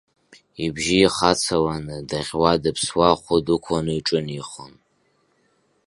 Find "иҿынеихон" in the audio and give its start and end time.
3.99-4.73